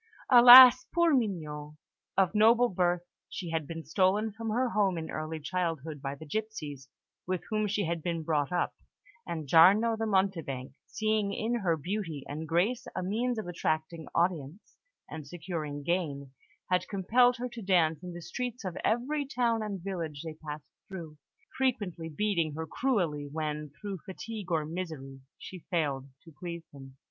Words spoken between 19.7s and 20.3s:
village